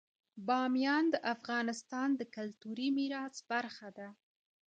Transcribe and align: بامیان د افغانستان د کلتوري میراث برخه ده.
بامیان 0.47 1.05
د 1.13 1.15
افغانستان 1.33 2.09
د 2.19 2.21
کلتوري 2.35 2.87
میراث 2.97 3.35
برخه 3.51 3.89
ده. 3.97 4.07